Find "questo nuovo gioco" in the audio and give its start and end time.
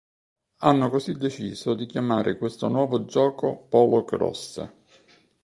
2.35-3.55